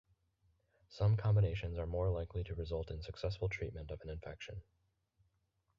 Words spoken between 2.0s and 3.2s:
likely to result in